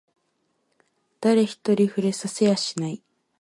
[1.19, 3.03] 誰一人触れさせやしない